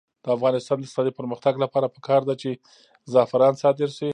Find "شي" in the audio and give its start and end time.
3.97-4.09